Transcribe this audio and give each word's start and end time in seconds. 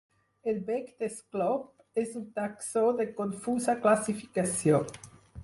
El 0.51 0.55
bec 0.69 0.87
d'esclop, 1.03 1.67
és 2.05 2.15
un 2.21 2.25
taxó 2.39 2.85
de 3.03 3.07
confusa 3.21 3.79
classificació. 3.85 4.83